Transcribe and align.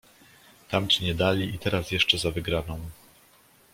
"Tamci 0.69 1.03
nie 1.03 1.15
dali 1.15 1.55
i 1.55 1.59
teraz 1.59 1.91
jeszcze 1.91 2.17
za 2.17 2.31
wygraną." 2.31 2.79